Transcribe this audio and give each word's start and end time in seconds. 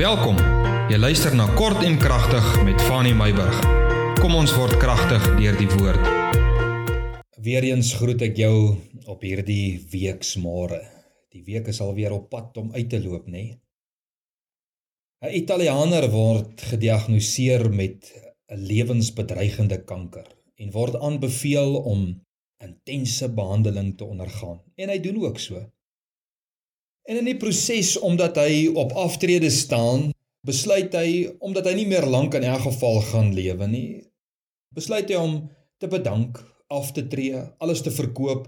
Welkom. 0.00 0.38
Jy 0.88 0.96
luister 0.96 1.34
na 1.36 1.44
Kort 1.58 1.82
en 1.84 1.98
Kragtig 2.00 2.46
met 2.64 2.80
Fanny 2.88 3.10
Meyburg. 3.12 3.58
Kom 4.16 4.32
ons 4.32 4.54
word 4.56 4.78
kragtig 4.80 5.26
deur 5.36 5.58
die 5.58 5.66
woord. 5.74 6.06
Weereens 7.44 7.90
groet 7.98 8.24
ek 8.24 8.40
jou 8.40 8.54
op 9.12 9.26
hierdie 9.26 9.76
weeksmôre. 9.92 10.78
Die 11.28 11.42
week 11.44 11.68
is 11.68 11.82
al 11.84 11.92
weer 11.98 12.14
op 12.16 12.30
pad 12.32 12.56
om 12.62 12.70
uit 12.72 12.88
te 12.88 13.02
loop, 13.04 13.28
nê? 13.28 13.42
Nee? 13.42 13.58
'n 15.20 15.36
Italianer 15.42 16.08
word 16.08 16.64
gediagnoseer 16.70 17.68
met 17.68 18.08
'n 18.48 18.56
lewensbedreigende 18.56 19.82
kanker 19.84 20.32
en 20.56 20.72
word 20.72 20.96
aanbeveel 20.96 21.76
om 21.76 22.08
intense 22.64 23.28
behandeling 23.28 23.98
te 23.98 24.08
ondergaan. 24.08 24.64
En 24.80 24.88
hy 24.88 24.98
doen 25.00 25.20
ook 25.28 25.38
so. 25.38 25.60
En 27.08 27.16
in 27.16 27.24
die 27.24 27.36
proses 27.36 27.96
omdat 27.98 28.36
hy 28.36 28.68
op 28.74 28.92
aftrede 28.92 29.50
staan, 29.50 30.10
besluit 30.46 30.94
hy 30.96 31.26
omdat 31.40 31.68
hy 31.68 31.74
nie 31.80 31.88
meer 31.88 32.06
lank 32.08 32.34
in 32.38 32.46
elk 32.48 32.66
geval 32.68 33.00
gaan 33.10 33.34
lewe 33.36 33.66
nie, 33.68 34.00
besluit 34.74 35.10
hy 35.10 35.18
om 35.20 35.36
te 35.80 35.88
bedank, 35.90 36.40
af 36.70 36.92
te 36.94 37.02
tree, 37.10 37.40
alles 37.58 37.82
te 37.82 37.90
verkoop 37.90 38.46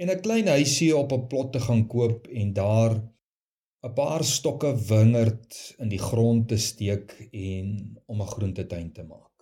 en 0.00 0.10
'n 0.10 0.20
klein 0.20 0.48
huisie 0.48 0.96
op 0.96 1.12
'n 1.12 1.26
plot 1.30 1.52
te 1.52 1.60
gaan 1.60 1.86
koop 1.86 2.26
en 2.26 2.52
daar 2.52 2.94
'n 3.84 3.94
paar 3.94 4.24
stokke 4.24 4.74
wingerd 4.88 5.74
in 5.78 5.88
die 5.88 5.98
grond 5.98 6.48
te 6.48 6.56
steek 6.56 7.28
en 7.32 7.96
om 8.06 8.20
'n 8.20 8.32
groentetuin 8.34 8.92
te 8.92 9.02
maak. 9.02 9.32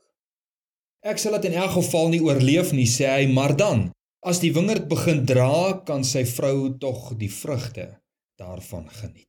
Ek 1.01 1.19
sal 1.19 1.33
dit 1.33 1.45
in 1.45 1.59
elk 1.59 1.71
geval 1.71 2.09
nie 2.09 2.23
oorleef 2.23 2.73
nie, 2.73 2.87
sê 2.87 3.07
hy, 3.07 3.27
maar 3.33 3.57
dan, 3.57 3.91
as 4.21 4.41
die 4.41 4.53
wingerd 4.53 4.89
begin 4.89 5.25
dra, 5.27 5.83
kan 5.85 6.05
sy 6.05 6.25
vrou 6.25 6.79
tog 6.79 7.17
die 7.17 7.31
vrugte 7.31 8.02
daarvan 8.43 8.91
geniet. 8.91 9.29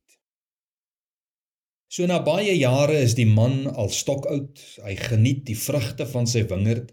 So 1.94 2.06
na 2.10 2.18
baie 2.26 2.56
jare 2.58 2.96
is 3.04 3.14
die 3.14 3.28
man 3.28 3.68
al 3.70 3.90
stokoud. 3.92 4.58
Hy 4.82 4.96
geniet 4.98 5.44
die 5.46 5.58
vrugte 5.58 6.08
van 6.10 6.26
sy 6.26 6.42
wingerd, 6.50 6.90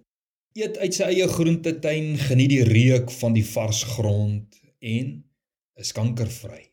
eet 0.53 0.77
uit 0.77 0.93
sy 0.93 1.07
eie 1.09 1.27
groentetuin, 1.31 2.13
geniet 2.21 2.51
die 2.53 2.65
reuk 2.67 3.09
van 3.21 3.33
die 3.33 3.45
vars 3.47 3.81
grond 3.95 4.59
en 4.77 5.15
is 5.81 5.93
kankervry. 5.97 6.67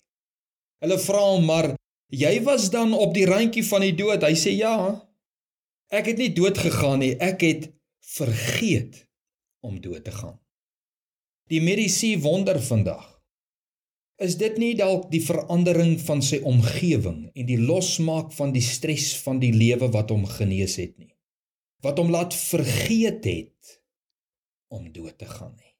Hulle 0.84 0.98
vra 1.00 1.22
hom 1.24 1.46
maar, 1.48 1.74
"Jy 2.12 2.42
was 2.44 2.70
dan 2.70 2.92
op 2.92 3.14
die 3.14 3.26
randjie 3.26 3.64
van 3.64 3.80
die 3.80 3.94
dood?" 3.94 4.22
Hy 4.22 4.34
sê, 4.34 4.52
"Ja. 4.56 5.08
Ek 5.90 6.06
het 6.06 6.18
nie 6.18 6.32
dood 6.32 6.58
gegaan 6.58 6.98
nie, 6.98 7.16
ek 7.16 7.40
het 7.40 7.72
vergeet 8.00 9.08
om 9.62 9.80
dood 9.80 10.04
te 10.04 10.12
gaan." 10.12 10.38
Die 11.48 11.60
mediese 11.60 12.20
wonder 12.20 12.60
vandag 12.60 13.17
Is 14.18 14.34
dit 14.34 14.56
nie 14.58 14.72
dalk 14.74 15.06
die 15.12 15.22
verandering 15.22 15.94
van 16.02 16.18
sy 16.26 16.40
omgewing 16.42 17.28
en 17.38 17.46
die 17.46 17.58
losmaak 17.62 18.32
van 18.34 18.50
die 18.50 18.64
stres 18.66 19.12
van 19.22 19.38
die 19.38 19.52
lewe 19.54 19.92
wat 19.94 20.10
hom 20.10 20.24
genees 20.26 20.74
het 20.80 20.96
nie? 20.98 21.12
Wat 21.86 22.00
hom 22.02 22.10
laat 22.10 22.34
vergeet 22.34 23.22
het 23.30 23.78
om 24.74 24.90
dood 24.92 25.14
te 25.22 25.28
gaan 25.30 25.54
nie. 25.54 25.74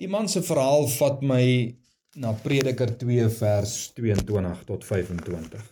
Die 0.00 0.08
man 0.08 0.32
se 0.32 0.40
verhaal 0.40 0.88
vat 0.88 1.20
my 1.20 1.44
na 2.16 2.32
Prediker 2.32 2.96
2 2.98 3.28
vers 3.36 3.76
22 4.00 4.64
tot 4.64 4.88
25. 4.88 5.66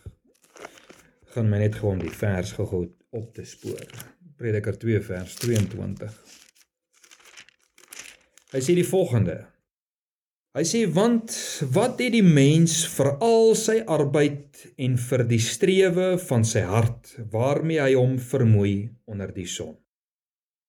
Gaan 1.33 1.49
my 1.49 1.65
net 1.65 1.81
gewoon 1.81 2.05
die 2.05 2.13
vers 2.13 2.53
gou 2.53 2.85
op 3.09 3.33
te 3.33 3.45
spoor. 3.45 3.89
Prediker 4.37 4.77
2 4.77 5.01
vers 5.01 5.33
22. 5.41 6.13
Hy 8.53 8.61
sê 8.61 8.77
die 8.77 8.85
volgende: 8.85 9.41
Hy 10.59 10.65
sê 10.67 10.79
want 10.91 11.31
wat 11.71 12.01
het 12.03 12.11
die 12.11 12.25
mens 12.25 12.81
vir 12.91 13.13
al 13.23 13.53
sy 13.55 13.77
arbeid 13.87 14.65
en 14.83 14.97
vir 14.99 15.21
die 15.29 15.39
strewe 15.39 16.07
van 16.19 16.41
sy 16.43 16.65
hart 16.67 17.13
waarmee 17.31 17.79
hy 17.79 17.93
hom 17.95 18.17
vermoei 18.19 18.89
onder 19.07 19.31
die 19.31 19.47
son. 19.47 19.77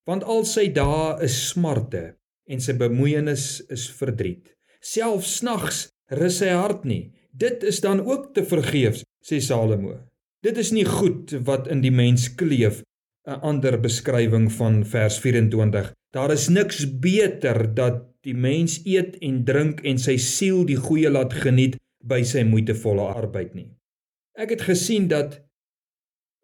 Want 0.07 0.23
al 0.23 0.47
sy 0.47 0.69
dae 0.77 1.17
is 1.27 1.35
smarte 1.49 2.05
en 2.47 2.63
sy 2.63 2.77
bemoeienis 2.79 3.47
is 3.67 3.89
verdriet. 3.99 4.53
Selfs 4.79 5.41
nags 5.43 5.81
rus 6.21 6.39
sy 6.39 6.53
hart 6.55 6.87
nie. 6.87 7.09
Dit 7.35 7.67
is 7.67 7.83
dan 7.83 8.05
ook 8.07 8.31
te 8.39 8.47
vergeefs, 8.47 9.03
sê 9.27 9.41
Salomo. 9.43 9.97
Dit 10.47 10.61
is 10.63 10.71
nie 10.71 10.87
goed 10.87 11.35
wat 11.51 11.67
in 11.67 11.83
die 11.83 11.91
mens 11.91 12.29
kleef 12.31 12.85
'n 13.27 13.43
ander 13.43 13.75
beskrywing 13.75 14.53
van 14.55 14.85
vers 14.85 15.19
24. 15.19 15.91
Daar 16.15 16.31
is 16.31 16.47
niks 16.49 16.87
beter 16.87 17.75
dat 17.75 18.07
die 18.27 18.35
mens 18.37 18.81
eet 18.85 19.17
en 19.25 19.45
drink 19.45 19.81
en 19.87 19.99
sy 19.99 20.17
siel 20.21 20.65
die 20.69 20.79
goeie 20.79 21.11
laat 21.11 21.35
geniet 21.43 21.79
by 22.01 22.23
sy 22.25 22.45
moeitevolle 22.49 23.07
arbeid 23.15 23.55
nie. 23.57 23.71
Ek 24.37 24.55
het 24.55 24.65
gesien 24.69 25.09
dat 25.09 25.41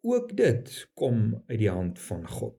ook 0.06 0.37
dit 0.37 0.72
kom 0.94 1.42
uit 1.48 1.60
die 1.60 1.72
hand 1.72 1.98
van 2.09 2.26
God. 2.28 2.59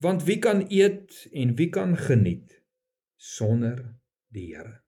Want 0.00 0.24
wie 0.24 0.38
kan 0.40 0.64
eet 0.68 1.26
en 1.32 1.56
wie 1.56 1.68
kan 1.68 1.96
geniet 1.96 2.60
sonder 3.16 3.82
die 4.32 4.52
Here? 4.54 4.80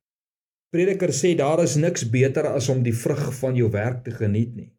Prediker 0.72 1.12
sê 1.12 1.34
daar 1.36 1.60
is 1.60 1.76
niks 1.76 2.06
beter 2.08 2.46
as 2.48 2.70
om 2.72 2.80
die 2.84 2.96
vrug 2.96 3.26
van 3.42 3.56
jou 3.58 3.68
werk 3.74 4.04
te 4.06 4.14
geniet 4.16 4.54
nie. 4.56 4.70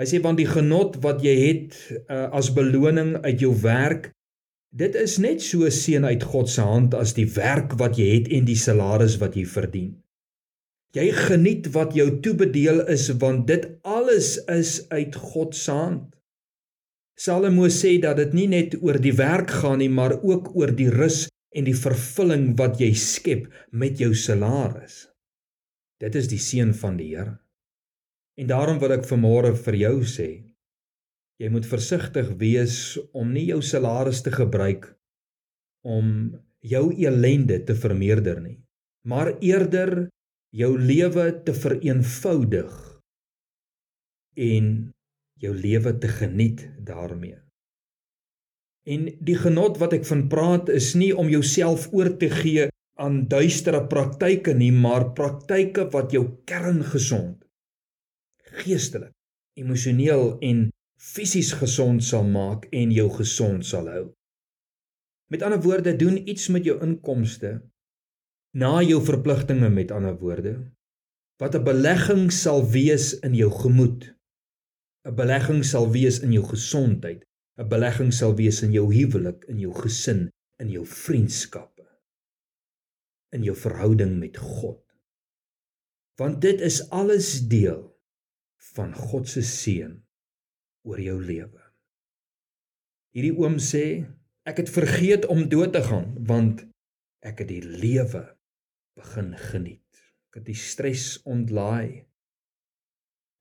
Hy 0.00 0.06
sê 0.08 0.18
want 0.24 0.40
die 0.40 0.48
genot 0.48 0.96
wat 1.04 1.20
jy 1.22 1.34
het 1.38 1.76
uh, 2.08 2.26
as 2.34 2.50
beloning 2.56 3.18
uit 3.22 3.44
jou 3.44 3.52
werk, 3.62 4.10
dit 4.70 4.94
is 4.94 5.16
net 5.18 5.42
so 5.42 5.68
seën 5.70 6.04
uit 6.06 6.22
God 6.22 6.50
se 6.50 6.62
hand 6.62 6.94
as 6.94 7.14
die 7.16 7.26
werk 7.34 7.74
wat 7.80 7.98
jy 7.98 8.08
het 8.14 8.30
en 8.30 8.46
die 8.46 8.58
salaris 8.58 9.18
wat 9.22 9.36
jy 9.38 9.44
verdien. 9.48 9.96
Jy 10.94 11.10
geniet 11.14 11.68
wat 11.74 11.94
jou 11.94 12.08
toebedeel 12.22 12.82
is 12.90 13.08
want 13.22 13.46
dit 13.50 13.66
alles 13.86 14.36
is 14.50 14.86
uit 14.90 15.14
God 15.14 15.54
se 15.54 15.74
hand. 15.74 16.08
Salomo 17.20 17.68
sê 17.68 17.98
dat 18.02 18.16
dit 18.16 18.32
nie 18.34 18.48
net 18.48 18.78
oor 18.80 18.96
die 18.98 19.14
werk 19.14 19.50
gaan 19.60 19.78
nie, 19.82 19.90
maar 19.92 20.16
ook 20.22 20.54
oor 20.56 20.72
die 20.72 20.88
rus 20.90 21.26
en 21.54 21.66
die 21.66 21.76
vervulling 21.76 22.54
wat 22.58 22.80
jy 22.80 22.94
skep 22.96 23.46
met 23.70 24.00
jou 24.00 24.14
salaris. 24.16 25.04
Dit 26.00 26.16
is 26.16 26.30
die 26.30 26.40
seën 26.40 26.72
van 26.74 26.96
die 26.96 27.10
Here. 27.12 27.36
En 28.40 28.48
daarom 28.48 28.78
wil 28.80 28.94
ek 28.96 29.04
vanmôre 29.04 29.52
vir 29.66 29.76
jou 29.82 29.96
sê, 30.08 30.28
jy 31.40 31.48
moet 31.48 31.66
versigtig 31.66 32.34
wees 32.40 32.98
om 33.16 33.32
nie 33.32 33.46
jou 33.48 33.60
salaris 33.64 34.20
te 34.24 34.32
gebruik 34.34 34.90
om 35.86 36.34
jou 36.60 36.90
elende 36.92 37.56
te 37.64 37.74
vermeerder 37.74 38.42
nie, 38.44 38.58
maar 39.08 39.32
eerder 39.40 40.10
jou 40.52 40.74
lewe 40.76 41.30
te 41.46 41.54
vereenvoudig 41.56 42.74
en 44.36 44.66
jou 45.40 45.54
lewe 45.56 45.94
te 45.98 46.10
geniet 46.12 46.66
daarmee. 46.84 47.38
En 48.84 49.06
die 49.24 49.36
genot 49.40 49.78
wat 49.80 49.94
ek 49.96 50.04
van 50.08 50.26
praat 50.28 50.68
is 50.72 50.92
nie 50.98 51.12
om 51.16 51.30
jouself 51.32 51.88
oor 51.96 52.12
te 52.20 52.28
gee 52.32 52.68
aan 53.00 53.22
duistere 53.32 53.80
praktyke 53.88 54.52
nie, 54.56 54.72
maar 54.72 55.12
praktyke 55.16 55.86
wat 55.94 56.12
jou 56.12 56.26
kern 56.44 56.82
gesond 56.84 57.38
geestelik, 58.60 59.12
emosioneel 59.54 60.34
en 60.42 60.69
fisies 61.00 61.54
gesond 61.56 62.04
sal 62.04 62.26
maak 62.28 62.66
en 62.76 62.90
jou 62.92 63.06
gesond 63.14 63.64
sal 63.64 63.86
hou. 63.88 64.06
Met 65.32 65.42
ander 65.46 65.62
woorde, 65.64 65.94
doen 65.96 66.18
iets 66.28 66.50
met 66.52 66.66
jou 66.66 66.76
inkomste 66.84 67.54
na 68.52 68.82
jou 68.84 68.98
verpligtinge 69.04 69.70
met 69.72 69.94
ander 69.96 70.18
woorde 70.20 70.58
wat 71.40 71.54
'n 71.56 71.64
belegging 71.64 72.28
sal 72.32 72.60
wees 72.68 73.14
in 73.24 73.34
jou 73.34 73.48
gemoed. 73.62 74.12
'n 75.08 75.14
Belegging 75.16 75.64
sal 75.64 75.88
wees 75.90 76.20
in 76.20 76.32
jou 76.32 76.44
gesondheid, 76.44 77.24
'n 77.56 77.68
belegging 77.68 78.12
sal 78.12 78.36
wees 78.36 78.60
in 78.62 78.72
jou 78.72 78.92
huwelik, 78.92 79.44
in 79.48 79.58
jou 79.58 79.72
gesin, 79.72 80.28
in 80.58 80.68
jou 80.68 80.84
vriendskappe, 80.84 81.86
in 83.32 83.42
jou 83.42 83.56
verhouding 83.56 84.18
met 84.18 84.36
God. 84.36 84.84
Want 86.16 86.40
dit 86.40 86.60
is 86.60 86.90
alles 86.90 87.48
deel 87.48 87.96
van 88.74 88.94
God 88.94 89.28
se 89.28 89.42
seën 89.42 90.02
oor 90.86 91.00
jou 91.00 91.18
lewe. 91.22 91.62
Hierdie 93.14 93.34
oom 93.36 93.58
sê 93.62 93.84
ek 94.48 94.62
het 94.62 94.70
vergeet 94.72 95.26
om 95.30 95.48
dood 95.50 95.74
te 95.74 95.82
gaan 95.84 96.12
want 96.28 96.64
ek 97.26 97.42
het 97.42 97.50
die 97.50 97.64
lewe 97.64 98.22
begin 98.98 99.34
geniet. 99.36 100.04
Ek 100.30 100.40
het 100.40 100.46
die 100.46 100.58
stres 100.58 101.18
ontlaai. 101.28 102.06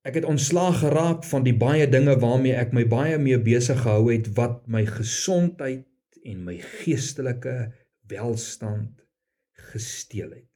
Ek 0.07 0.17
het 0.17 0.25
ontslaag 0.25 0.81
geraak 0.81 1.25
van 1.27 1.45
die 1.45 1.55
baie 1.55 1.85
dinge 1.91 2.15
waarmee 2.19 2.57
ek 2.57 2.73
my 2.75 2.85
baie 2.89 3.19
mee 3.21 3.37
besig 3.43 3.83
gehou 3.83 4.09
het 4.09 4.31
wat 4.39 4.63
my 4.67 4.85
gesondheid 4.89 5.85
en 6.25 6.43
my 6.47 6.57
geestelike 6.81 7.55
welstand 8.09 9.05
gesteel 9.69 10.31
het. 10.33 10.47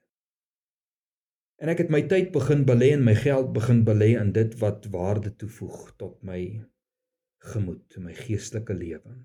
En 1.62 1.70
ek 1.72 1.86
het 1.86 1.92
my 1.94 2.02
tyd 2.10 2.34
begin 2.34 2.66
belê 2.68 2.92
en 2.98 3.06
my 3.06 3.14
geld 3.16 3.54
begin 3.56 3.84
belê 3.88 4.14
in 4.20 4.34
dit 4.36 4.56
wat 4.60 4.90
waarde 4.92 5.32
toevoeg 5.38 5.94
tot 6.02 6.18
my 6.26 6.42
gemoed, 7.52 7.98
my 8.00 8.14
geestelike 8.16 8.76
lewe, 8.78 9.16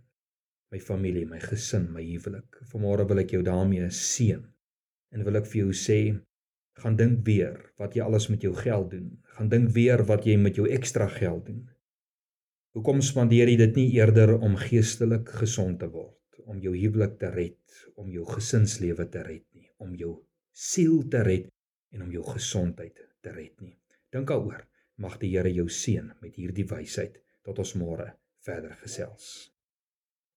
my 0.73 0.81
familie, 0.83 1.27
my 1.27 1.41
gesin, 1.43 1.87
my 1.95 2.03
huwelik. 2.03 2.61
Vanmôre 2.73 3.07
wil 3.09 3.23
ek 3.23 3.37
jou 3.37 3.43
daarmee 3.47 3.91
seën. 3.95 4.43
En 5.15 5.25
wil 5.25 5.41
ek 5.41 5.47
vir 5.49 5.63
jou 5.63 5.77
sê, 5.77 6.01
Gaan 6.79 6.95
dink 6.95 7.25
weer 7.27 7.57
wat 7.81 7.97
jy 7.97 8.05
alles 8.05 8.29
met 8.31 8.45
jou 8.47 8.53
geld 8.55 8.93
doen. 8.93 9.09
Gaan 9.35 9.49
dink 9.51 9.73
weer 9.75 10.05
wat 10.07 10.27
jy 10.29 10.37
met 10.39 10.59
jou 10.59 10.69
ekstra 10.71 11.09
geld 11.11 11.49
doen. 11.49 11.65
Hoekom 12.77 13.01
spandeer 13.03 13.51
jy 13.51 13.57
dit 13.59 13.81
nie 13.81 13.87
eerder 13.97 14.37
om 14.37 14.55
geestelik 14.61 15.33
gesond 15.41 15.81
te 15.83 15.89
word, 15.91 16.39
om 16.47 16.61
jou 16.63 16.77
huwelik 16.77 17.17
te 17.19 17.33
red, 17.35 17.59
om 17.99 18.13
jou 18.15 18.23
gesinslewe 18.29 19.09
te 19.11 19.25
red 19.27 19.43
nie, 19.57 19.67
om 19.83 19.97
jou 19.99 20.13
siel 20.55 21.03
te 21.11 21.25
red 21.27 21.49
en 21.95 22.05
om 22.07 22.13
jou 22.15 22.23
gesondheid 22.29 23.03
te 23.25 23.35
red 23.35 23.57
nie. 23.65 23.75
Dink 24.15 24.31
daaroor. 24.31 24.63
Mag 24.99 25.19
die 25.19 25.31
Here 25.35 25.51
jou 25.55 25.69
seën 25.71 26.09
met 26.23 26.39
hierdie 26.39 26.67
wysheid 26.67 27.19
tot 27.49 27.63
ons 27.65 27.77
môre 27.81 28.11
verder 28.45 28.77
gesels. 28.83 29.49